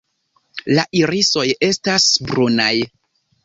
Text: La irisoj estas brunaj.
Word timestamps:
La 0.77 0.85
irisoj 1.01 1.45
estas 1.69 2.11
brunaj. 2.33 2.75